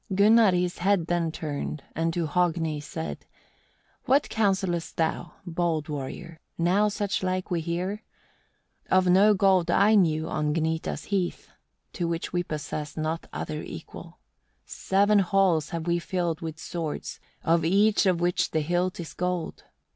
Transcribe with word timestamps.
6. 0.09 0.15
Gunnar 0.17 0.49
his 0.53 0.79
head 0.79 1.05
then 1.05 1.31
turned, 1.31 1.83
and 1.93 2.11
to 2.11 2.25
Hogni 2.25 2.81
said: 2.81 3.27
"What 4.05 4.29
counselest 4.29 4.95
thou, 4.97 5.33
bold 5.45 5.89
warrior? 5.89 6.39
now 6.57 6.87
suchlike 6.87 7.51
we 7.51 7.61
hear? 7.61 8.01
Of 8.89 9.05
no 9.05 9.35
gold 9.35 9.69
I 9.69 9.93
knew 9.93 10.27
on 10.27 10.55
Gnita's 10.55 11.03
heath, 11.03 11.51
to 11.93 12.07
which 12.07 12.33
we 12.33 12.41
possess 12.41 12.97
not 12.97 13.27
other 13.31 13.61
equal. 13.61 14.17
7. 14.65 15.19
"Seven 15.19 15.19
halls 15.19 15.69
have 15.69 15.85
we 15.85 15.99
filled 15.99 16.41
with 16.41 16.57
swords, 16.57 17.19
of 17.43 17.63
each 17.63 18.07
of 18.07 18.19
which 18.19 18.49
the 18.49 18.61
hilt 18.61 18.99
is 18.99 19.13
gold. 19.13 19.65